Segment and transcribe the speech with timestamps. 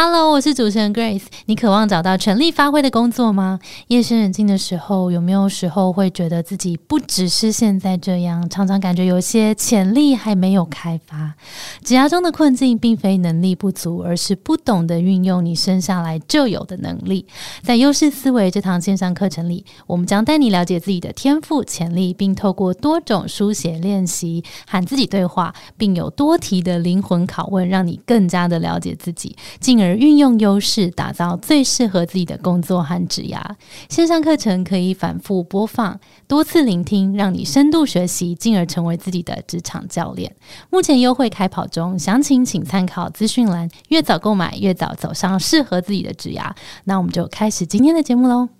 [0.00, 1.24] Hello，我是主持人 Grace。
[1.46, 3.58] 你渴望找到全力发挥的工作吗？
[3.88, 11.34] 夜深人静的时候，有没有时候会觉得自己不只是现在这样，常常感觉有些潜力还没有开发？
[11.82, 17.26] 职涯中的困境，并非能力不足，而是不懂得运用你生下来就有的能力。
[17.64, 29.78] 在优势思维这堂线上课程里，我们将带你了解自己的天赋潜力，并透过多种书写练习和自己对话，并有多题的灵魂拷问，让你更加的了解自己，进。
[29.78, 33.40] 而运用用优势，打造最适合自己的工作和职涯。
[33.88, 40.34] 线上课程可以反复播放、多次聆听，让你深度学习，进而成为自己的职场教练。
[40.68, 43.70] 目前优惠开跑中，详情请参考资讯栏。
[43.88, 46.50] 越早购买，越早走上适合自己的职涯。
[46.84, 48.50] 那我们就开始今天的节目喽。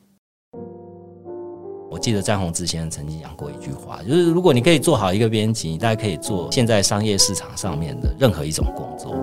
[1.90, 9.14] 我记得詹宏志先生曾经讲过一句话，就是如果你可以做好一个编辑，你大概可以做现在商业市场上面的任何一种工作。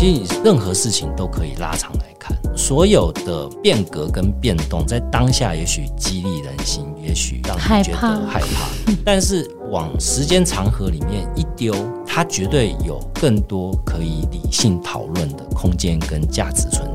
[0.00, 8.66] 其实你任何事情都可以拉长来看，所有的变革跟变动，在当下也许激励人心，也许让你觉得害怕，
[9.04, 11.74] 但是往时间长河里面一丢，
[12.06, 16.89] 它绝对有更多可以理性讨论的空间跟价值存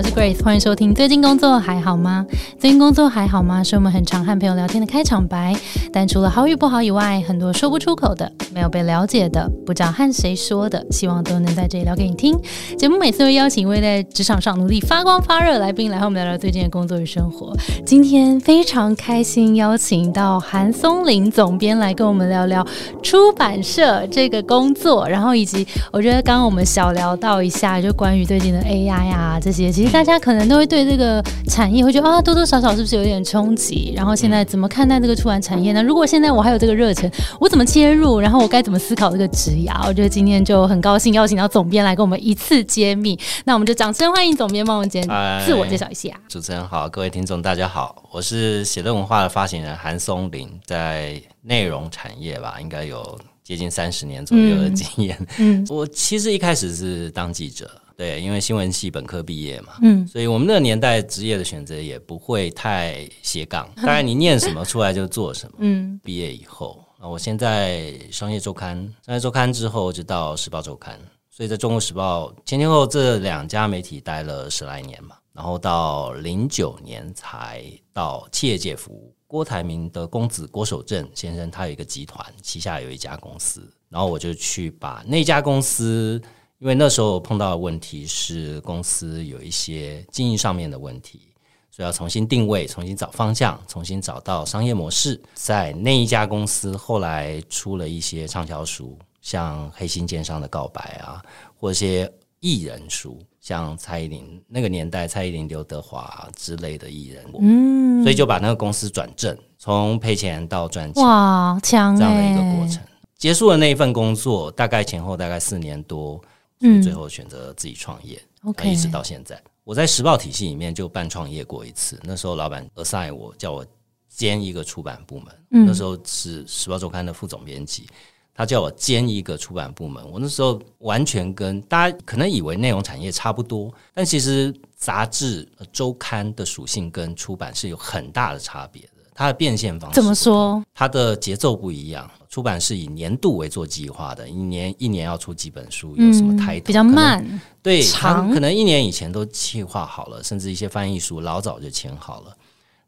[0.00, 0.94] 我是 Grace，欢迎收听。
[0.94, 2.24] 最近工作还好吗？
[2.58, 3.62] 最近工作还好吗？
[3.62, 5.54] 是我们很常和朋友聊天的开场白。
[5.92, 12.34] 但除了好与不好以外，很多说不出口的、没有被了解的、不知道和谁说的，希望都能在这里聊给你听。
[12.78, 17.54] 节目每次会邀请一位在职场上努力发光发热来宾来和我们聊聊最近的工作与生活。
[17.84, 22.66] 今天非常开心邀请到韩松林总编来跟我们聊聊
[23.02, 29.89] 出版社这个工作，然后以及我觉得刚刚我们小聊到一下，就关于最近的 AI 啊这些，其实。
[29.92, 33.92] 大家可能都会对这个产业会觉得啊，多多少少是不是有点冲击？
[33.94, 35.82] 然后现在怎么看待这个出版产业呢？
[35.82, 37.10] 如果现在我还有这个热忱，
[37.40, 38.20] 我怎么切入？
[38.20, 39.86] 然后我该怎么思考这个职涯？
[39.88, 43.18] 我觉得今天就很高兴邀请到总编来跟我们一次揭秘。
[43.44, 45.02] 那我们就掌声欢迎总编帮我们简
[45.44, 46.10] 自我介绍一下。
[46.28, 55.18] 主持人好，各位听众大家好，我是写乐文化的发行人韩松林，在内容产业吧，应该有接近三十年左右的经验。
[55.38, 57.68] 嗯，我其实一开始是当记者。
[58.00, 65.56] 对，因为新闻系本科毕业嘛，嗯，所以我们那个年代职业的选择也不会太斜杠，当然你念什么出来就做什么。
[65.60, 77.62] 嗯，毕业以后，那我现在商业周刊，商业周刊之后就到时报周刊，所以在中国时报前前后这两家媒体待了十来年嘛，然后到零九年才
[77.92, 79.14] 到企业界服务。
[79.26, 86.18] 郭台铭的公子郭守正先生，他有一个集团，旗下有一家公司，然后我就去把那家公司。
[86.60, 91.22] 因为那时候碰到的问题是公司有一些经营上面的问题，
[91.70, 95.18] 所以要重新定位、重新找方向、重新找到商业模式。
[95.32, 101.22] 在那一家公司后来出了一些畅销书，像《黑心奸商的告白》啊，
[101.58, 112.82] 或一些艺人书，像蔡依林那个年代蔡依林、刘德华之类的艺人，嗯，所以就把那个公司转正，从赔钱到赚钱，哇，强这样的一个过程。
[113.16, 116.20] 结束了那一份工作，大概前后大概四年多。
[116.60, 119.40] 嗯，最后选择自己创业，OK，一直到现在。
[119.64, 123.64] 我在时报体系里面就办创业过一次，那时候老板 assign 我叫我
[124.08, 127.86] 兼一个出版部门，那时候是时报周刊的副总编辑，
[128.34, 130.04] 他叫我兼一个出版部门。
[130.10, 138.88] 我那时候完全跟大家可能以为内容产业差不多，但其实杂志周刊的属性跟出版是有很大的差别的。
[139.14, 140.62] 它的变现方式怎么说？
[140.74, 142.10] 它的节奏不一样。
[142.30, 146.66] 出版是以年度为做计划的，一年一年要出几本书，有什么抬头？
[146.66, 152.36] 比较慢，对，长可能一年以前都计划好了，甚至一些翻译书老早就签好了。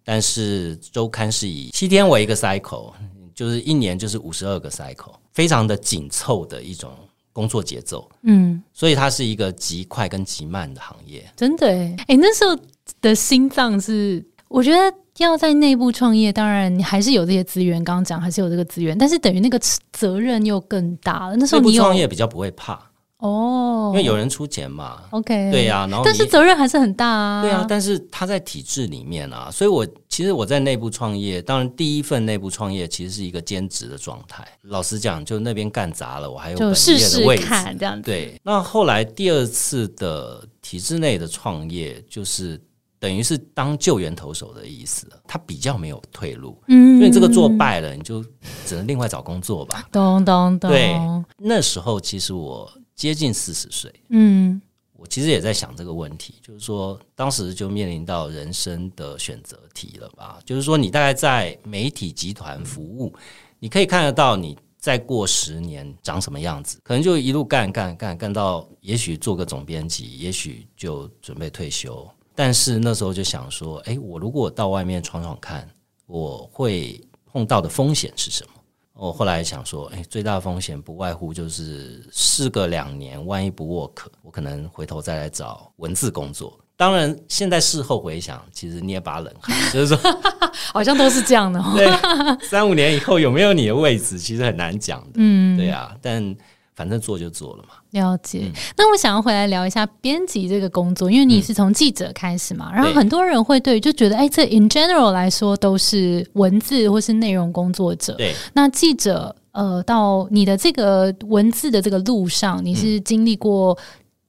[0.04, 2.92] 但是周刊是以七天为一个 cycle，
[3.34, 6.92] 就是一年就是五十二个 cycle，非常的紧凑的一种
[7.32, 8.08] 工作节奏。
[8.22, 11.28] 嗯，所以它是一个极快跟极慢的行业。
[11.36, 11.66] 真的，
[12.06, 12.56] 哎，那时候
[13.00, 14.96] 的心脏是，我觉得。
[15.18, 17.82] 要在内部创业，当然你还是有这些资源。
[17.84, 19.60] 刚刚讲还是有这个资源，但是等于那个
[19.92, 21.36] 责任又更大了。
[21.36, 22.80] 那时候你创业比较不会怕
[23.18, 25.02] 哦，因为有人出钱嘛。
[25.10, 27.42] OK，对呀，然后但是责任还是很大啊。
[27.42, 34.44] 对啊，但是他在体制里面啊，所以我其实我在内部创业，当然第一份内部创业其实是一个兼职的状态。
[34.62, 37.46] 老实讲，就那边干砸了，我还有本业的位置。
[37.78, 38.40] 这样对。
[38.42, 42.58] 那后来第二次的体制内的创业就是。
[43.02, 48.24] 等于是当救援投手的意思，他比较没有退路，嗯，所以这个做败了，你就
[48.64, 49.84] 只能另外找工作吧。
[49.90, 50.70] 咚咚咚。
[50.70, 50.94] 对，
[51.36, 54.62] 那时候其实我接近四十岁，嗯，
[54.92, 60.38] 我其实也在想这个问题，就是说当时就面临到人生的选择题了吧？
[60.46, 63.12] 就是说你大概在媒体集团服务，
[63.58, 72.08] 你可以看得到你再过十年长什么样子，可能就一路干干干干到，也许做个总编辑，也许就准备退休。
[72.34, 75.68] 但是那时候就想说，哎，我如果到外面闯闯看，
[76.06, 77.00] 我会
[77.30, 78.52] 碰到的风险是什么？
[78.94, 86.58] 我后来想说，哎，最大的风险不外乎就是试个两年，万一不 work，我可能回头再来找文字工作。
[86.76, 89.98] 当然，现在事后回想，其实捏把冷汗，就是说，
[90.72, 91.62] 好像都是这样的。
[91.74, 95.12] 对，三五年以后有没有你的位置，其实很难讲的。
[95.14, 96.34] 嗯，对啊，但
[96.74, 97.74] 反正做就做了嘛。
[97.90, 98.50] 了解。
[98.76, 108.14] 那我想要回来聊一下编辑这个工作，因为你是从记者开始嘛，然后很多人会对就觉得，哎，这 in general 来说都是文字或是内容工作者。
[108.14, 113.76] 对，那记者呃，到你的这个文字的这个路上，你是经历过。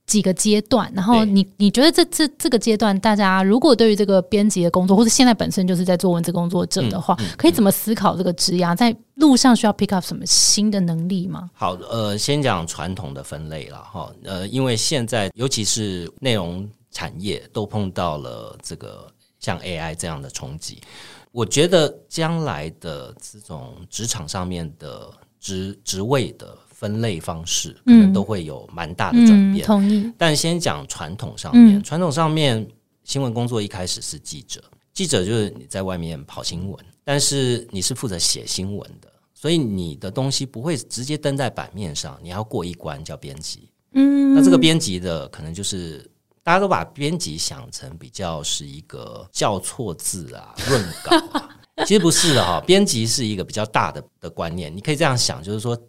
[0.06, 8.76] 几个阶段，然后你你觉得这这这个阶段，大家如果对于这个编辑的工作，或者现在本身就是在做文字工作者的话，可以怎么思考这个职涯？
[8.76, 11.50] 在路上需要 pick up 什么新的能力吗？
[11.54, 19.08] 好，呃，先讲传统的分类了哈，呃，因为现在尤其是内容产业都碰到了这个
[19.40, 20.82] 像 AI 这样的冲击，
[21.32, 25.10] 我觉得将来的这种职场上面的
[25.40, 26.58] 职职位的。
[26.84, 29.66] 分类方式可能都会有蛮大的转变。
[29.66, 30.12] 同意。
[30.18, 32.68] 但先讲传统上面，传统上面
[33.06, 43.70] 新闻工作一开始是记者，记者就是你在外面跑新闻，但是你是负责写新闻的，所以你的东西不会直接登在版面上，你要过一关叫编辑。
[43.94, 46.06] 嗯，那这个编辑的可能就是
[46.44, 51.50] 大家都把编辑想成比较是一个校错字啊、 润稿啊，
[51.86, 52.62] 其实不是的哈。
[52.68, 55.82] 编辑是一个比较大的的观念，你可以这样想，就是说。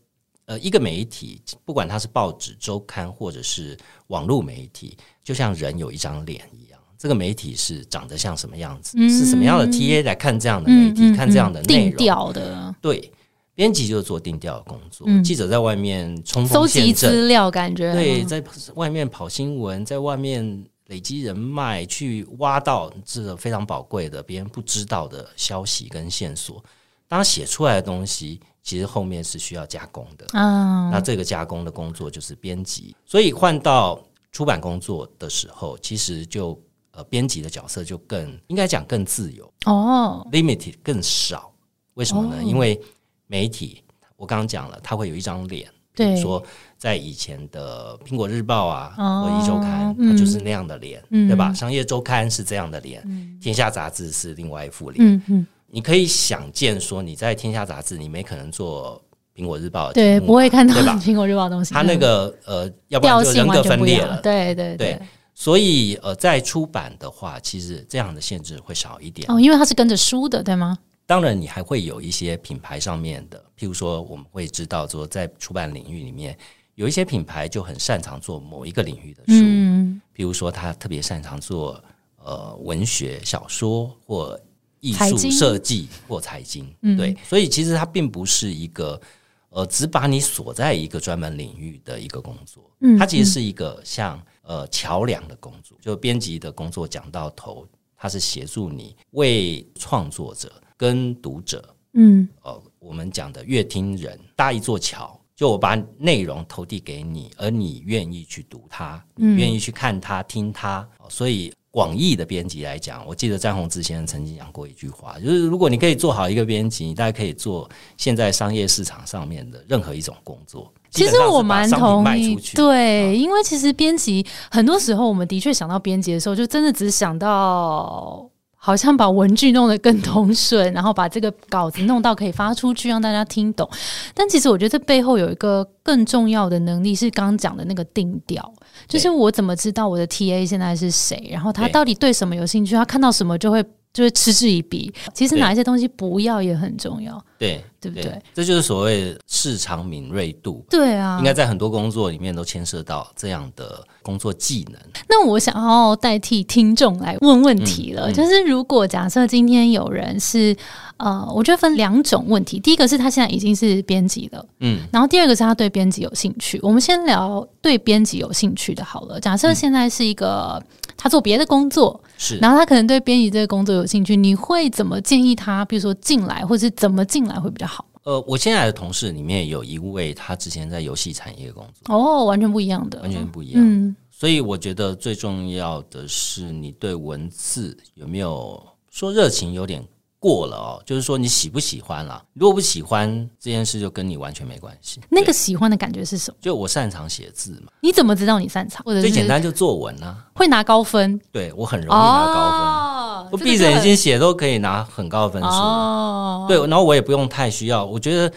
[0.46, 3.74] 呃，一个媒体，不管它是报纸、周刊，或者是
[4.08, 8.98] 网络媒体，就像人有一张脸一样，这个媒体是长得像什么样子？
[9.08, 11.90] 是什么样的 TA 来看这样的媒体，看这样的内容？
[11.90, 12.74] 定调的。
[12.82, 13.10] 对，
[13.54, 18.44] 编辑就是做定调的工作，记者在外面冲锋陷阵，资料感觉对，在
[18.74, 26.62] 外面跑新闻，在外面累积人脉，去挖到这个非常宝贵的别人不知道的消息跟线索。
[27.08, 28.40] 当写出来的东西。
[28.64, 34.02] 其实后面是需要加工的，啊，那这个加工的工作就是编辑，所以换到
[34.32, 36.58] 出版工作的时候，其实就
[36.92, 39.52] 呃编辑的角色就更应该讲更自由。
[39.66, 41.52] 哦，limited 更少。
[41.92, 42.42] 为什么呢？
[42.42, 42.80] 因为
[43.26, 43.84] 媒体
[44.16, 46.42] 我刚刚讲了，它会有一张脸，比如说
[46.78, 51.52] 在以前的苹果日报啊和一周刊，它就是那样的脸，对吧？
[51.52, 53.06] 商业周刊是这样的脸，
[53.42, 55.46] 天下杂志是另外一副脸，嗯嗯。
[55.74, 59.02] 你可以想见，说你在《天下》杂志，你没可能做
[59.36, 60.72] 《苹果日报》对，不会看到
[61.02, 61.74] 《苹果日报》东西。
[61.74, 64.20] 他那个呃，要不然就人格分裂了。
[64.22, 64.96] 对对对，
[65.34, 70.78] 所以呃，在出版的话，其实这样的限制会少一点哦，因为它是跟着书的，对吗？
[71.06, 76.38] 当然，你还会有一些品牌上面的，譬如说，我们会知道说，在出版领域里面，
[76.76, 81.82] 有一些品牌就很擅长做某一个领域的书，嗯，譬如说，他特别擅长做
[82.24, 84.38] 呃文学小说或。
[84.84, 89.00] 艺术设计或财经，对，所以其实它并不是一个
[89.48, 95.78] 呃，只把你锁在一个专门领域的一个工作，嗯它其实是一个像呃桥梁的工作。
[95.80, 97.66] 就编辑的工作讲到头，
[97.96, 105.18] 它是协助你为创作者跟读者，嗯，呃，我们讲的乐听人搭一座桥。
[105.34, 111.50] 就我把内容投递给你，而你愿意去读它，愿意去看它、听它，所以。
[111.74, 120.72] 广义的编辑来讲，我记得詹宏志先生曾经讲过一句话，就是如果你可以做好一个编辑，你大概可以做现在商业市场上面的任何一种工作。
[120.90, 128.30] 其实我蛮同意，对，因为其实编辑很多时候，我们的确想到编辑的时候，就真的只想到。
[128.56, 133.68] 好像把文具弄得更通顺，然后把这个稿子弄到可以发出去，让大家听懂。
[134.14, 138.50] 但其实我觉得这背后有一个更重要的能力，是刚刚讲的那个定调，
[138.88, 143.64] 就是我怎么知道我的 T A 现在是谁，然后他到底对什么有兴趣，他看到什么就会。
[143.94, 144.92] 就是嗤之以鼻。
[145.14, 148.20] 其实哪一些东西不要也很重要，对对不对？
[148.34, 150.62] 这就是所谓市场敏锐度。
[150.68, 154.78] 对啊，应该在很多工作里面都牵涉到这样的工作技能。
[155.08, 160.56] 那我想要代替听众来问问题了，就是如果假设今天有人是
[160.96, 162.58] 呃，我觉得分两种问题。
[162.58, 166.58] 第一个是他现在已经是编辑了，嗯，然后第二个是他对编辑有兴趣。
[166.62, 169.20] 我们先聊对编辑有兴趣的好了。
[169.20, 170.60] 假设现在是一个。
[171.04, 175.62] 他做别的工作，是，然后他可能对编辑这个工作有兴趣，你会怎么建议他？
[175.66, 177.84] 比如说进来，或者是怎么进来会比较好？
[178.04, 183.62] 呃，我现在的同事里面有一位，他之前在游戏产业工作，哦，完全不一样的，完全不一样。
[183.62, 188.58] 嗯，所以我觉得最重要的是，你对文字有没有
[188.90, 189.86] 说热情有点
[190.24, 192.22] 过了哦，就是说你喜不喜欢了？
[192.32, 194.98] 如果不喜欢这件事，就跟你完全没关系。
[195.10, 196.38] 那个喜欢的感觉是什么？
[196.40, 197.70] 就我擅长写字嘛。
[197.82, 198.82] 你怎么知道你擅长？
[198.86, 201.20] 或者最简单就作文啊，会拿高分。
[201.30, 206.48] 对我很容易拿高分，我闭着眼睛写都可以拿很高的分数。
[206.48, 207.84] 对，然后我也不用太需要。
[207.84, 208.32] 我觉得。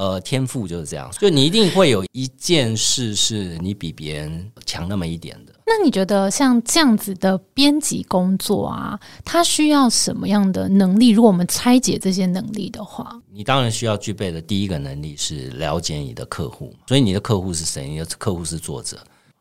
[0.00, 5.52] 呃，天赋就是这样，就你一定会有一件事是你比别人强那么一点的。
[5.66, 11.10] 那你觉得像这样子的编辑工作啊，它需要什么样的能力？
[11.10, 16.74] 如果我们拆解这些能力的话，你当然需要具备的第一个能力是了解你的客户。
[16.86, 17.86] 所以你的客户是谁？
[17.86, 18.96] 你的客户是作者。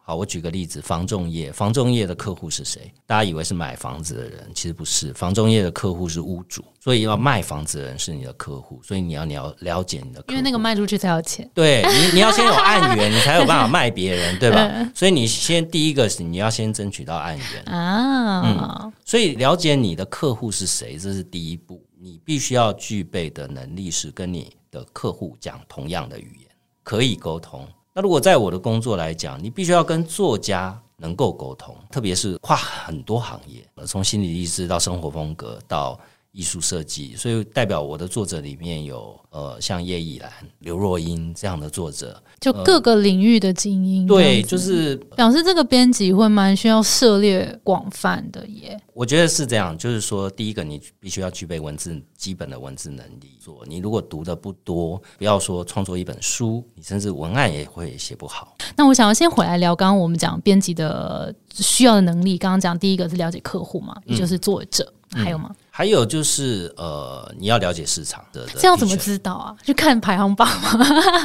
[0.09, 2.91] 好，我举个例子，房仲业，房仲业的客户是谁？
[3.05, 5.13] 大家以为是买房子的人，其实不是。
[5.13, 11.47] 房仲业的客户是屋主，所以要卖房子的人是你的客户，所以你要你要了解你的，因为那个卖出去才有钱。
[11.53, 14.67] 对你，你要先有案源，你才有办法 卖别人，对吧？
[14.95, 18.41] 所以你先第一个是你要先争取到案源啊。
[18.87, 21.85] 嗯，所以了解你的客户是谁，这是第一步。
[22.01, 26.49] 你必须要具备的能力是跟你的客户讲同样的语言，
[26.81, 27.67] 可以沟通。
[27.93, 35.99] 那如果在我的工作来讲，你必须要跟作家能够沟通，特别是跨很多行业，从心理意识到生活风格到。
[36.39, 44.07] 艺术设计，所以代表我的作者里面有呃，像叶以兰、刘若英这样的作者，就各个领域的精英。
[44.07, 48.79] 对，就是表示这个编辑会蛮需要涉猎广泛的耶。
[48.93, 53.37] 我觉得是这样，就是说，第一个你必须要具备文字基本的文字能力。
[53.37, 58.55] 做你如果读的不多，不要说创作一本书，你甚至文案也会写不好。
[58.77, 65.53] 那我想要先回来聊，刚刚我们讲编辑的需要的能力，刚刚讲第一个是了解客户嘛，也就是作者，还有吗？
[65.79, 69.55] 还有就是，呃，你要了解市场的，这要怎么知道啊？
[69.63, 70.75] 去看排行榜吗？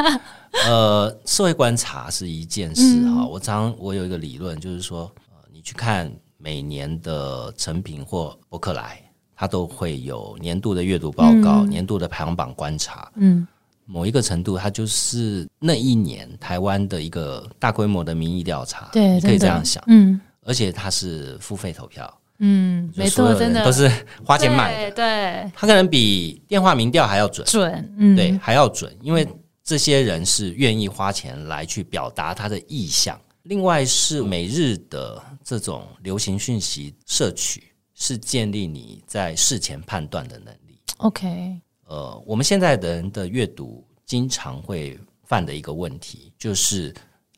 [0.69, 3.27] 呃，社会观察是一件事哈。
[3.27, 6.09] 我常我有一个理论，就是说，呃，你去看
[6.39, 9.03] 每年的成品或博客来，
[9.35, 13.11] 它都会有年度的阅读报告、年度的排行榜观察。
[13.17, 13.45] 嗯，
[13.87, 18.89] 某一个程度，它就是那一年台湾的一个大规模的民意调查。
[18.93, 19.83] 对，你可以这样想。
[19.89, 22.09] 嗯，而且它是付费投票。
[22.39, 23.91] 嗯，没错，真的都是
[24.25, 24.97] 花钱买的。
[24.97, 29.27] 对，他可能比电话民调还要准，准，嗯，对，还要准，因为
[29.63, 33.19] 这些人是愿意花钱来去表达他的意向。
[33.45, 40.81] 另外是每日的这种流行讯息摄取，是建立你在事前判断的能力。
[40.97, 46.93] OK，呃，我们现在的人的阅读经常会犯的一个问题，就是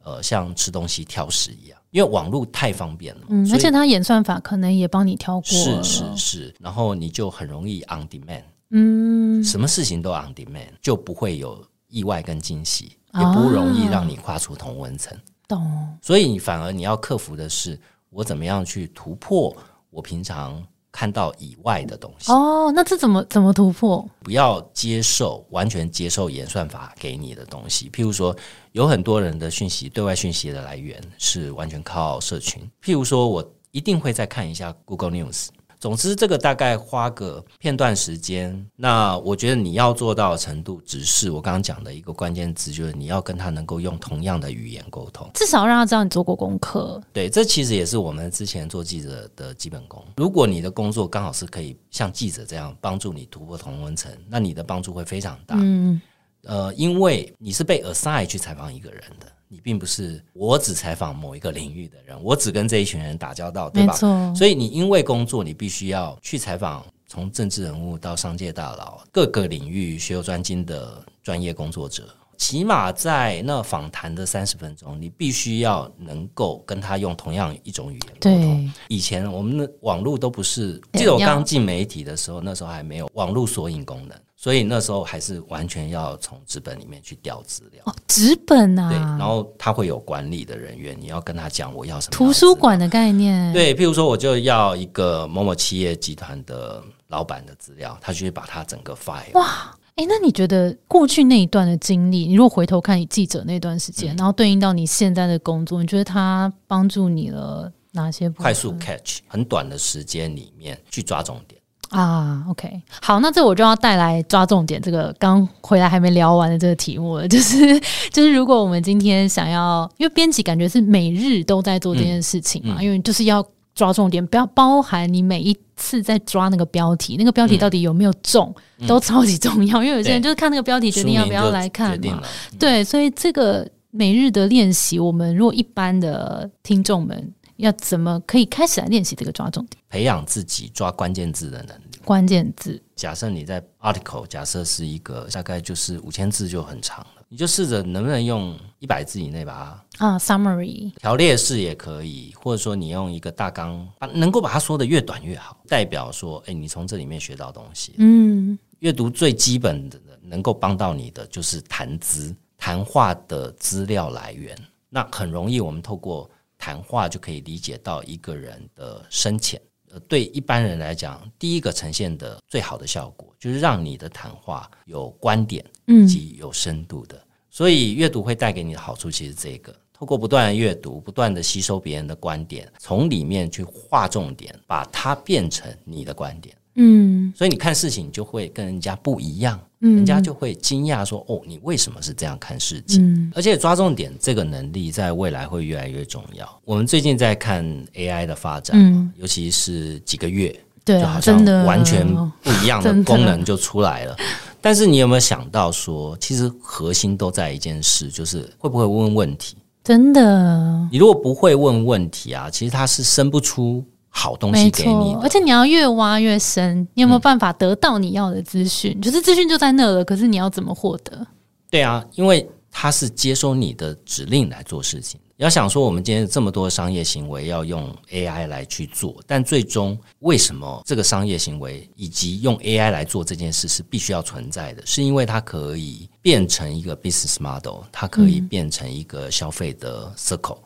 [0.04, 1.78] 呃，像吃东西挑食一样。
[1.96, 15.16] 因为网络太方便了，嗯，而且它演算法可能也帮你挑过，是是是，然后你就很容易 on demand，嗯，什么事情都 on demand，就不会有意外跟惊喜，也不容易让你跨出同温层，
[15.48, 15.96] 懂？
[16.02, 19.56] 所以你反而你要克服的是，我怎么样去突破
[19.88, 20.62] 我平常。
[20.96, 24.02] 看到以外的东西哦，那这怎么怎么突破？
[24.22, 27.90] 不要接受完全接受演算法给你的东西。
[27.90, 28.34] 譬如说，
[28.72, 32.62] 有很多人的讯息，对外讯息的来源是完全靠社群。
[32.82, 35.48] 譬如说，我一定会再看一下 Google News。
[35.78, 38.66] 总之，这个大概花个片段时间。
[38.74, 47.00] 那我觉得你要做到的程度，只是我刚刚讲的一个关键词，就是你要跟他能够用同样的语言沟通，至少让他知道你做过功课。
[47.12, 50.02] 对，这其实也是我们之前做记者的基本功。
[50.16, 55.56] 如果你的工作刚好是可以像记者这样帮助你突破同温层，那你的帮助会非常大。
[55.58, 56.00] 嗯，
[56.44, 59.26] 呃，因为你是被 assign 去采访一个人的。
[59.56, 63.94] 你并不是我只采访某一个领域的人，我只跟这一群人打交道，对吧？
[64.34, 72.06] 所以你因为工作，你必须要去采访从政治人物到商界大佬，各个领域学有专精的专业工作者。
[72.36, 78.70] 起码在那访谈的三十分钟，你必须要能够跟他用同样一种语言沟通。
[78.88, 87.82] 以前我们的网络都不是，记得我刚进媒体的时候，那时候还没有网络索引功能，所以那时候还是完全要从纸本里面去调资料。
[87.86, 93.52] 哦，纸本啊，对，然后他会有管理的人员，你要跟他讲我要什么图书馆的概念。
[93.52, 99.74] 对，譬如说我就要一个某某企业集团的老板的资料，他就会把他整个 file 哇。
[99.96, 108.28] 哎，那你觉得过去那一段的经历，你如果回头看你记者那段时间，然后对应到你现在的工作，你觉得他帮助你了哪些？
[108.28, 111.55] 快速 catch，很短的时间里面去抓重点
[111.90, 112.44] 啊。
[112.48, 123.46] OK，好，那这我就要带来抓重点这个刚回来还没聊完的这个题目了，就是就是如果我们今天想要，因为编辑感觉是每日都在做这件事情嘛，因为就是要。
[123.76, 128.50] 抓重点，不要包含你每一次在抓那个标题，那个标题到底有没有中，
[128.86, 129.84] 都超级重要。
[129.84, 132.22] 因为有些人就是看那个标题决定要不要来看嘛。
[132.58, 141.98] 对，所以这个每日的练习，我们如果一般的听众们要怎么可以开始来练习这个抓重点，培养自己抓关键字的能力。
[142.04, 142.80] 关键字。
[142.94, 157.94] 假设你在 article，假设是一个大概就是五千字就很长了，你就试着能不能用一百字以内把它啊 summary 条列式也可以，或者说你用一个大纲，把能够把它说的越短越好，代表说，哎，你从这里面学到东西。
[157.98, 164.56] 嗯，阅读最基本的能够帮到你的就是谈资，谈话的资料来源，
[164.88, 169.60] 那很容易我们透过谈话就可以理解到一个人的深浅。
[169.92, 177.22] 呃对一般人来讲，第一个呈现的最好的效果，就是让你的谈话有观点，以及有深度的。
[177.48, 186.54] 所以阅读会带给你的好处，其实这个，透过不断的阅读，不断的吸收别人的观点，从里面去划重点，把它变成你的观点。
[186.74, 189.58] 嗯，所以你看事情就会跟人家不一样，
[189.94, 196.60] 人家就会惊讶说：“哦，你为什么是这样看事情？”而且抓重点这个能力在未来会越来越重要。
[196.64, 197.64] 我们最近在看
[197.94, 202.06] AI 的发展，尤其是几个月，对，好像完全
[202.42, 204.16] 不一样 的功能就出来了。
[204.60, 209.56] 但是你有没有想到说，其实核心都在一件事，就是会不会问问题？
[209.84, 213.84] 真的，你如果不会问问题啊，其实它是生不出。
[214.18, 216.88] 好东西给你，而且你要越挖越深。
[216.94, 218.98] 你有没有办法得到你要的资讯？
[219.02, 221.26] 就是资讯就在那了，可是你要怎么获得？
[221.68, 225.20] 对啊，因为他是接收你的指令来做事情。
[225.36, 234.82] 要想说，我们今天这么多商业行为要用 AI 来去做，但最终为什么这个商业行为以及用 AI 来做这件事是必须要存在的？
[234.86, 240.56] 是因为它可以变成一个 business model，它可以变成一个消费的 circle。
[240.56, 240.62] 嗯，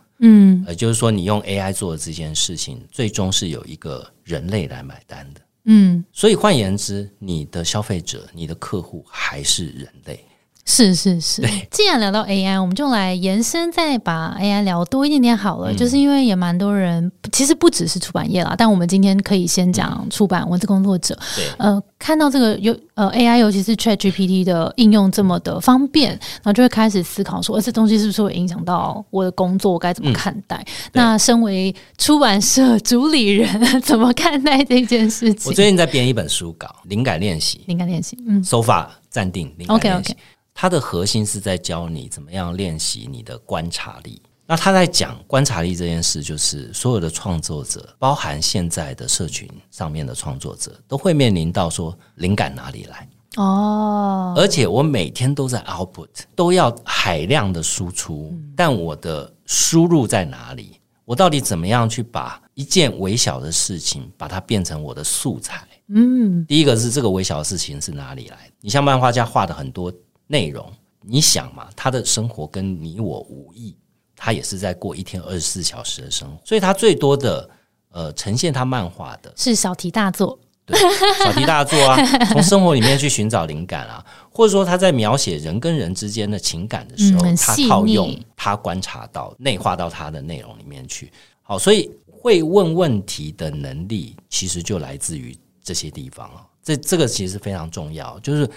[0.66, 5.40] 呃，就是说，你用 AI 做的这件事情，最终是有一个人类来买单的。
[5.64, 10.24] 嗯，所以换言之，你的消费者、你的客户还是人类。
[10.70, 15.74] 是是是，既然聊到 AI，我们就来延伸，再把 AI 聊多一点点好了。
[15.74, 21.18] 就是因为也蛮多人，其实不只是出版业啦，但我们今天可以先讲出版文字工作者。
[21.34, 29.72] 对呃，看到这个有呃 AI，尤其是 ChatGPT 的应用这么的方便，然后就会开始思考说，这东西是不是会影响到我的工作？
[29.72, 30.64] 我该怎么看待？
[30.92, 33.48] 那身为出版社主理人，
[33.82, 35.50] 怎么看待这件事情？
[35.50, 40.14] 我最近在编一本书稿，灵感练习，灵感练习，嗯，so far 暂定，OK OK。
[40.54, 44.20] 它的核心是在教你怎么样练习你的观察力。
[44.46, 54.34] 那他在讲观察力这件事，就是所有的创作者，包含现在的社群上面的创作者，都会面临到说灵感哪里来哦。
[54.36, 60.80] 而且我每天都在 output，都要海量的输出，但我的输入在哪里？
[61.04, 65.64] 我到底怎么样去把一件微小的事情，把它变成我的素材？
[65.94, 68.50] 嗯，第一个是这个微小的事情是哪里来？
[68.60, 69.92] 你像漫画家画的很多。
[70.30, 73.76] 内容，你想嘛，他的生活跟你我无异，
[74.14, 77.50] 他也是在过一天二十四小时的生活，所以他最多的
[77.90, 80.78] 呃呈现他漫画的是小题大做，对，
[81.24, 91.10] 小题大做啊，从生活里面去寻找灵感啊，或者说他在描写人跟人之间的情感的时候，他套用他观察到内化到他的内容里面去。
[91.42, 98.48] 好，所以会问问题的能力，其实就来自于这些地方啊，这这个其实非常重要，就是。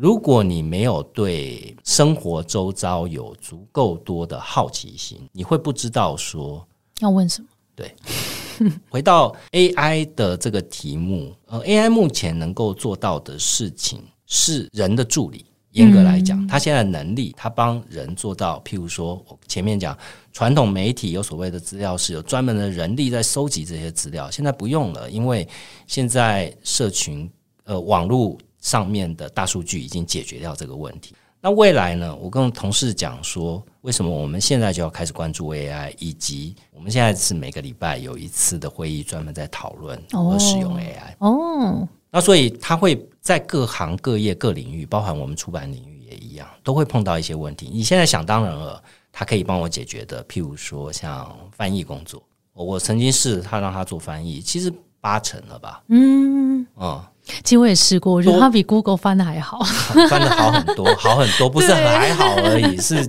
[0.00, 6.66] 如果你没有对生活周遭有足够多的好奇心，你会不知道说
[7.00, 7.48] 要问什么。
[7.76, 7.94] 对，
[8.88, 15.44] 回到 AI 的这个题目，呃，AI 目前能够做到的事情是人的助理。
[15.72, 19.96] 严格来讲，它现在能力，它帮人做到，譬如说，我前面讲
[20.32, 25.46] 传统媒体有所谓的资料室，有专门的人力在收集这些资料，现在不用了，因为
[25.86, 27.30] 现在社群
[27.64, 28.38] 呃网络。
[28.60, 31.14] 上面的大数据已经解决掉这个问题。
[31.42, 32.14] 那未来呢？
[32.16, 41.14] 我跟同事讲说，为什么我们现在就要开始关注 AI，以及我们现在是每个礼拜有一次的会议，专门在讨论和使用 AI。
[41.16, 47.70] 哦，那所以他会在各行各业各领域，包含我们出版领域也一样，都会碰到一些问题。
[47.72, 54.70] 你现在想当然了，它可以帮我解决的，譬如说像翻译工作，我曾经试他让他做翻译，其实
[55.00, 55.82] 八成了吧？
[55.88, 57.02] 嗯嗯。
[57.42, 59.60] 其实我也试过，我觉得它比 Google 翻的还好，
[60.08, 63.08] 翻的好很多， 好很多，不是还好而已，是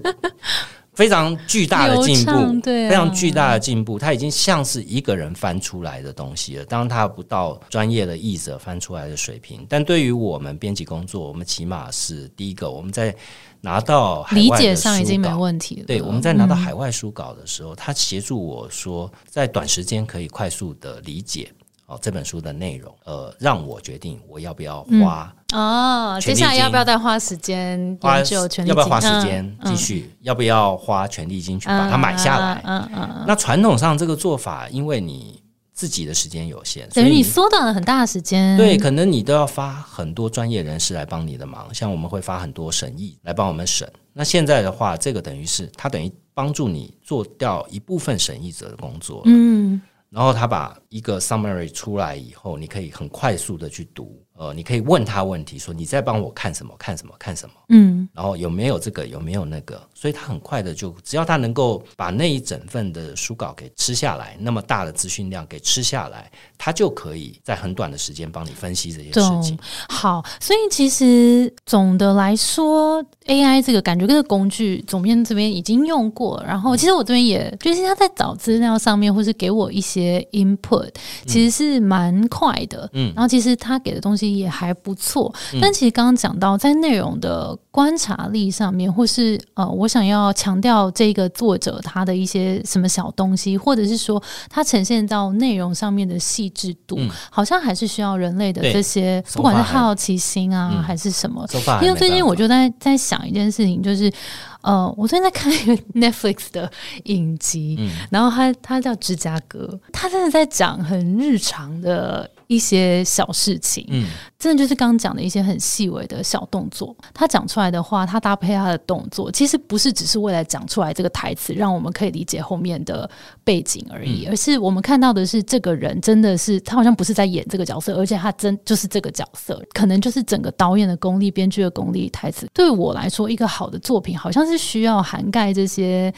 [0.93, 3.97] 非常巨大的进步，对，非常巨大的进步。
[3.97, 13.15] 它已经像是一个人翻出来的东西了，当然它不到专业的译者翻出来的水平，但对于我们编辑工作，我们起码是第一个，我们在
[13.61, 15.85] 拿到理解上已经没问题了。
[15.87, 21.51] 对，我们在拿到海外书稿的时候，他协助我说，在短时间可以快速的理解。
[21.91, 28.47] 哦，这本书的内容，呃，让我决定我要不要花哦，接下来要不要再花时间研究？
[28.65, 30.09] 要不要花时间继续？
[30.21, 32.61] 要不要花全力金去把它买下来？
[32.65, 33.25] 嗯嗯。
[33.27, 38.55] 那传统上这个做法，因为你自己的时间有限，等于你缩短了很大的时间。
[38.55, 43.91] 对，可能你都要发很多专业人士来帮你的忙，像我们会发很多审议来帮我们审。
[44.13, 49.23] 那现在的话，这个等于是他等于帮助你做掉一部分审议者的工作。
[49.25, 49.81] 嗯。
[50.11, 69.57] 然后他把一个 summary 出来以后，你可以很快速的去读，呃，你可以问他问题，说你在帮我看什么，看什么，看什么，嗯，然后有没有这个，有没有那个，所以他很快的就，只要他能够把那一整份的书稿给吃下来，那么大的资讯量给吃下来，他就可以在很短的时间帮你分析这些事情。
[69.89, 73.05] 好，所以其实总的来说。
[73.27, 80.89] AI 这个感觉，这个工具总编这边已经用过，然后其实我这边也就是他在找资料上面，或是给我一些 input，
[81.27, 96.97] 其实是蛮快的，嗯，然后其实他给的东西也还不错，但其实刚刚讲到在内容的观察力上面，或是呃，我想要强调这个作者他的一些什么小东西，或者是说他呈现到内容上面的细致度，
[97.29, 101.45] 好像还是需要人类的这些，不管是好奇心啊，还是什么，
[101.81, 102.97] 因为最近我就在在。
[103.01, 104.13] 想一件事情，就是，
[104.61, 106.71] 呃，我最近在看一个 Netflix 的
[107.05, 112.29] 影集，然后他他叫芝加哥，他真的在讲很日常的。
[112.51, 114.05] 一些小事情，嗯，
[114.37, 116.93] 真的就是刚刚讲的一些很细微的小动作。
[117.13, 123.09] 他讲出来的话，他搭配他的动作，其实不是只是为了讲出来这个台词，让我们可以理解后面的
[123.45, 132.45] 背景而已，而是我们看到的是这个人真的是他好像不是在演这个角色，而且他真就是这个角色，可能就是整个导演的功力、编剧的功力、台词。
[132.53, 136.13] 对我来说，一个好的作品好像是需要涵盖这些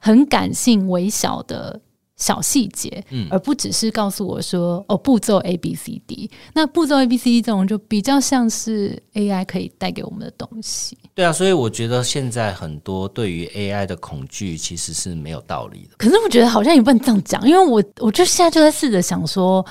[0.00, 1.80] 很感性、微小的。
[2.16, 6.30] 小细节，嗯，而不只是告诉我说哦，步骤 A B C D。
[6.54, 10.96] 那步骤 A B C D 这种就比较像是 A I 可以带给我们的东西。
[11.14, 15.96] 对啊，所以我觉得现在很多对于 A I 的恐惧其实是没有道理的。
[15.98, 19.64] 可是我觉得好像也不能这样讲，因为我我就现在就在试着想说。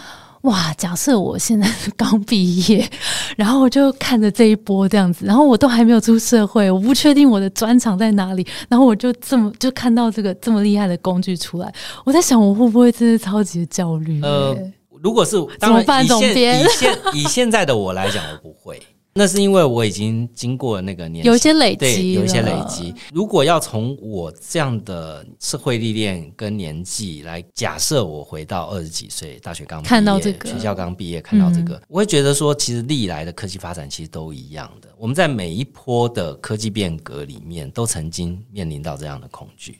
[0.45, 0.73] 哇！
[0.77, 2.89] 假设我现在是 刚毕业，
[3.37, 11.73] 然后我就看着这一波这样子，然后我都还没有出社会，我不确定我的专长在哪里，然后我就这么就看到这个这么厉害的工具出来，
[12.05, 14.21] 我在想我会不会真的超级焦虑？
[14.21, 14.55] 呃，
[15.01, 16.05] 如果是怎么办？
[16.05, 18.81] 总编以现以现在的我来讲，我不会。
[19.17, 22.93] 那是因为我已经经过那个年，有一些累积，有一些累积。
[23.13, 34.89] 如果要从我这样的社会历练跟年纪来假设，我回到二十几岁，大学刚看到这个学校刚毕业，看到这个，我会觉得说，其实历来的科技发展其实都一样的。
[34.97, 39.79] 我们在每一波的科技变革里面，都曾经面临到这样的恐惧。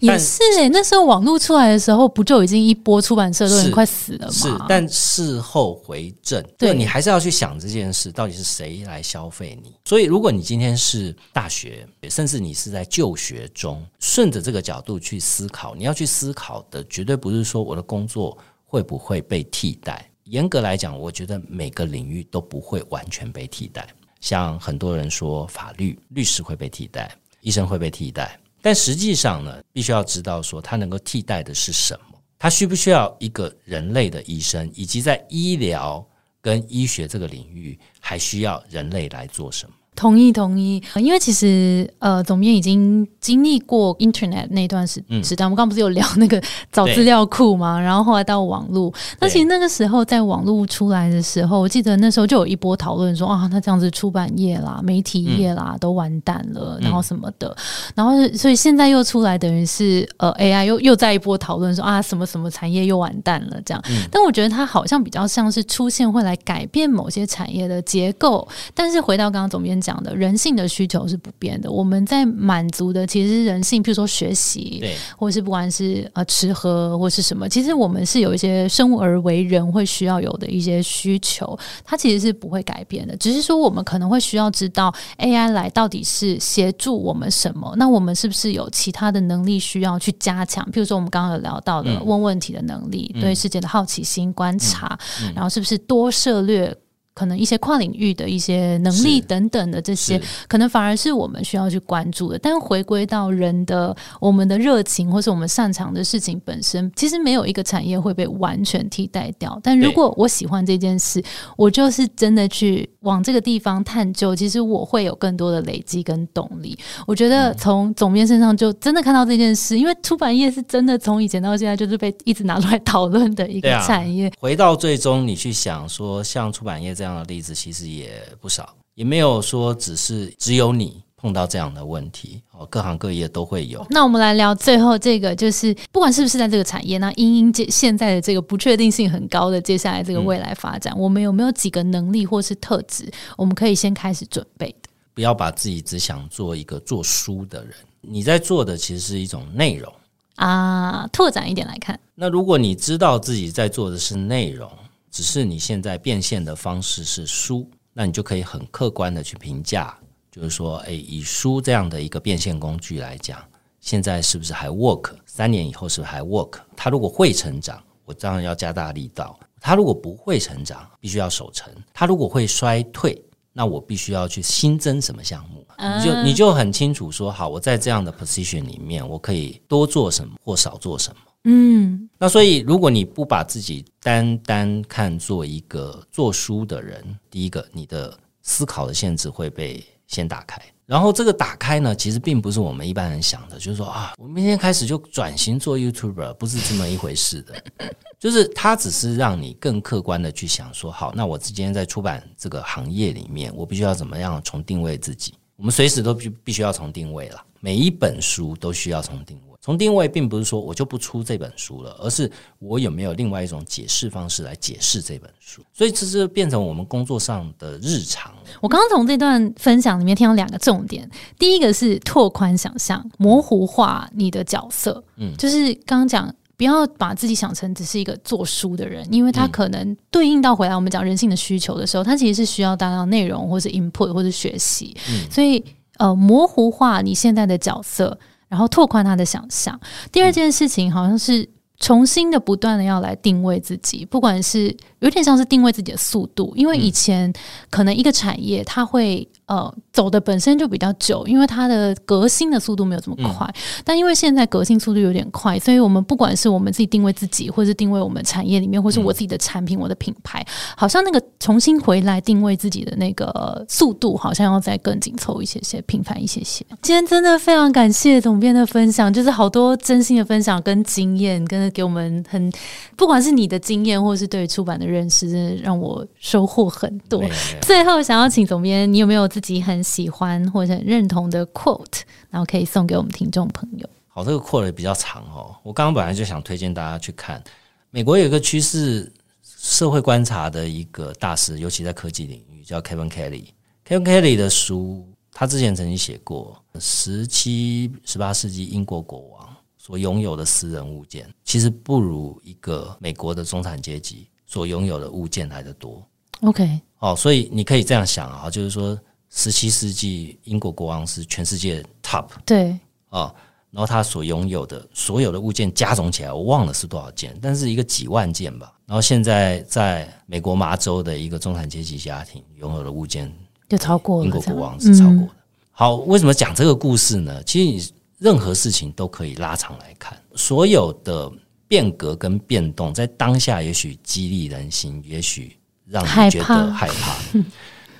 [0.00, 4.32] 也是哎，那时候网络出来的时候，不就已经一波出版社都已经快死了吗？
[4.32, 9.74] 是，但事后回正，对你还是要去想这件事到底是谁来消费你。
[9.84, 20.08] 所以，如果你今天是大学，甚至你是在就学中，顺着这个角度去思考，你要去思考的绝对不是说我的工作会不会被替代。
[20.24, 23.86] 严格来讲，我觉得每个领域都不会完全被替代。
[24.20, 28.38] 像很多人说，法律律师会被替代，医生会被替代。
[28.62, 32.18] 但实际上呢，必须要知道说，它能够替代的是什么？
[32.38, 36.04] 它需不需要一个人类的医生，以及在医疗
[36.40, 39.74] 跟医学这个领域，还需要人类来做什么？
[39.94, 45.44] 同意同意，因为其实呃，总编已经经历过 Internet 那段时时代。
[45.44, 48.92] 我们刚不是有聊那个找资料库嘛，然后后来到网络。
[49.20, 57.54] 那其实那个时候在网络出来的时候，我记得那时候就有一波讨论说啊，那这样子出版业啦、媒体业啦都完蛋了，然后什么的。
[57.94, 63.82] 然后所以现在又出来，等于是呃 AI 又又在一波讨论说啊，什么什么产业又完蛋了这样。
[64.10, 68.48] 但我觉得它好像比较像是出现会来改变某些产业的结构。
[68.72, 69.81] 但是回到刚刚总编。
[69.82, 90.64] 讲的人性的需求是不变的，我们在满足的其实是人性，譬如说学习，对，或者是不管是呃吃喝或是什么，其实我们是有一些生而为人会需要有的一些需求，它其实是不会改变的，只是说我们可能会需要知道 AI 来到底是协助我们什么，那我们是不是有其他的能力需要去加强？
[90.72, 94.98] 譬如说我们刚刚有聊到的问问题的能力，对世界的好奇心、观察，
[95.34, 96.74] 然后是不是多涉略？
[97.14, 102.38] 可能一些跨领域的一些能力等等的这些，可能反而是我们需要去关注的。
[102.38, 109.58] 但回归到人的我们的热情，或是我们擅长的事情本身，其实没有一个产业会被完全替代掉。
[109.62, 111.22] 但如果我喜欢这件事，
[111.56, 116.78] 我就是真的去往这个地方探究，其实我会有更多的累积跟动力。
[117.06, 124.32] 我觉得从总编身上就真的看到这件事，因为出版业是真的从以前到现在就是被一直拿出来讨论的一个产业。
[124.38, 133.84] 回到最终，你去想说，像出版业这样的例子其实也不少，也没有说只是只有你碰到这样的问题哦，各行各业都会有。
[133.90, 144.88] 那我们来聊最后这个，就是不管是不是在这个产业，那因因这现在的这个不确定性很高的接下来这个未来发展，我们有没有几个能力或是特质，我们可以先开始准备的？
[145.12, 149.92] 不要把自己只想做一个做书的人，你在做的其实是一种内容
[150.36, 151.08] 啊。
[151.12, 154.70] 拓展一点来看，那如果你知道自己在做的是内容，
[155.12, 159.96] 只是你现在变现的方式是书，那你就可以很客观的去评价。
[160.30, 163.38] 就是说，诶，以书这样的一个变现工具来讲，
[163.80, 165.12] 现在是不是还 work？
[165.26, 166.54] 三年以后是不是还 work？
[166.74, 173.22] 它如果会成长，我当然要加大力道；它如果不会成长，必须要守成；它如果会衰退，
[173.52, 175.66] 那我必须要去新增什么项目？
[175.98, 181.16] 你就你就很清楚说，好，我在这样的 position 里面，我可以多做什么或少做什么。
[181.44, 189.84] 嗯，那所以如果你不把自己单单看作一个做书的人，第一个，你的思考的限制会被。
[190.08, 197.54] 先打开，然后这个打开呢，其实并不是我们一般人想的，就是说啊，我明天开始就转型做 YouTuber，不是这么一回事的。
[198.20, 205.32] 就是它只是让你更客观的去想说，好，那我今天在出版这个行业里面，我必须要怎么样重定位自己？
[205.56, 209.51] 我们随时都必必须要重定位了，每一本书都需要重定位。
[209.64, 215.62] 从定位，并不是说我就不出这本书了，而是我有没有另外一种解释方式来解释这本书。
[215.72, 218.34] 所以，这是变成我们工作上的日常。
[218.60, 225.00] 我刚刚从这段分享里面听到两个重点，第一个是拓宽想象，模糊化你的角色。
[225.18, 234.92] 嗯，就是刚刚讲，不要把自己想成只是一个做书的人，因为他可能对应到回来我们讲人性的需求的时候，他其实是需要大量内容，或是 input，或是学习。
[235.08, 235.64] 嗯，所以
[235.98, 238.18] 呃，模糊化你现在的角色。
[238.52, 239.80] 然后拓宽他的想象。
[240.12, 247.32] 第二件事情好像是重新的、不断的要来定位自己，不管是有点像是定位自己的速度，因为以前
[247.70, 249.26] 可能一个产业它会。
[249.52, 253.46] 呃，走的本身就比较久，因为它的革新的速度没有这么快。
[253.84, 260.42] 但因为现在革新速度有点快，所以我们不管是我们自己定位自己，或是定位我们产业里面，或是我自己的产品、我的品牌，
[260.74, 266.64] 好像那个重新回来定位自己的那个速度，好像要再更紧凑一些些、频繁一些些。
[266.80, 272.50] 今天真的非常感谢总编的分享，就是好多真心的分享跟经验，跟给我们很
[272.96, 277.22] 不管是你的经验，或是对出版的认识，真的让我收获很多。
[277.60, 283.88] 最后，想要请总编，你有没有自自己很喜欢或者认同的 quote，然后可以送给我们听众朋友。
[284.08, 285.56] 好，这个 quote 比较长哦。
[285.62, 287.42] 我刚刚本来就想推荐大家去看。
[287.88, 289.10] 美国有一个趋势
[289.42, 293.46] 社会观察的一个大师，尤其在科技领域，叫 Kevin Kelly。
[293.86, 306.06] Kevin Kelly 的书，他之前曾经写过，十七、十八世纪英国国王所拥有的私人物件，其实不如一个美国的中产阶级所拥有的物件来的多。
[306.42, 308.98] OK，哦，所以你可以这样想啊，就是说。
[309.34, 313.34] 十七世纪，英国国王是全世界 top，对啊，
[313.70, 318.70] 然后他所拥有的所有的物件加总起来，我忘了是多少件，但是一个几万件吧。
[318.86, 323.32] 然后现在在美国麻州的一个中产阶级家庭拥有的物件，
[323.70, 325.30] 就超过英国国王是超过的。
[325.70, 327.42] 好，为什么讲这个故事呢？
[327.44, 331.32] 其实你任何事情都可以拉长来看，所有的
[331.66, 337.16] 变革跟变动，在当下也许激励人心，也许让你觉得害怕。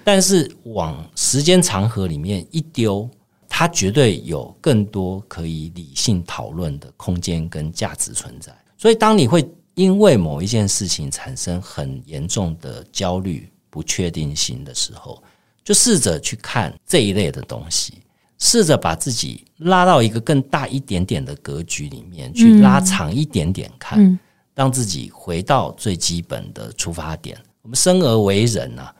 [0.05, 3.09] 但是往时间长河里面一丢，
[3.49, 8.53] 它绝对有更多可以理性讨论的空间跟价值存在。
[8.77, 15.23] 所以，当你会因为某一件事情产生很严重的焦虑、不确定性的时候，
[15.63, 18.03] 就试着去看这一类的东西，
[18.39, 24.19] 试着把自己拉到一个更大一点点的格局里面去，拉长一点点看，
[24.55, 27.39] 让自己回到最基本的出发点。
[27.63, 28.93] 我们生而为人啊。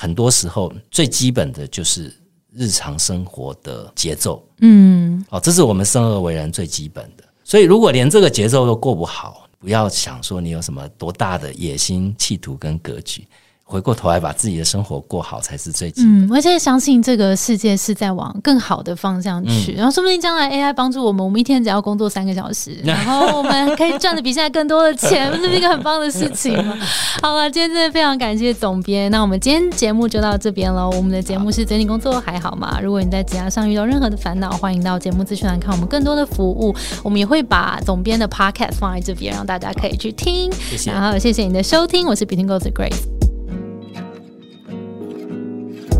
[0.00, 2.10] 很多时候，最基本的就是
[2.54, 4.42] 日常生活的节奏。
[4.62, 7.24] 嗯，哦，这是我们生而为人最基本的。
[7.44, 13.26] 所以，如果连这个节奏都过不好，不要想说你有什么多大的野心、企图跟格局。
[13.70, 26.76] 回过头来把自己的生活过好才是最嗯，我现在相信这个世界是在往更好的方向去，然后说不定将来 AI 帮助我们，我们一天只要工作三个小时， 然后我们可以赚的比现在更多的钱，这是一个很棒的事情吗？
[27.22, 30.88] 好了，今天真的非常感谢总编，那我们今天节目就到这边了。
[30.90, 32.80] 我们的节目是整理工作还好吗？
[32.82, 36.74] 如果你在职涯上遇到任何的烦恼，欢迎到节目资讯栏看我们更多的服务。
[37.04, 40.50] 我们也会把总编的 Podcast 放在这边，让大家可以去听。
[40.52, 43.29] 谢谢，然后谢谢你的收听，我是 Between Goals Grace。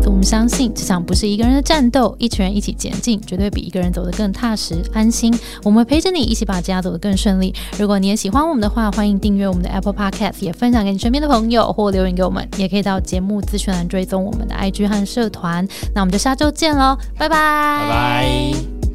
[0.05, 5.33] 我们相信这场不是一个人的战斗，一群人一起前进，绝对比一个人走得更踏实安心。
[5.63, 7.53] 我们陪着你一起把家走得更顺利。
[7.77, 15.67] 如果你也喜欢我们的话，欢迎订阅我们的 Apple Podcast，也分享给你身边的朋友，或留言给我们，也可以到节目资讯栏追踪我们的 IG 和社团。
[15.95, 18.90] 那我们就下周见喽，拜拜，拜拜。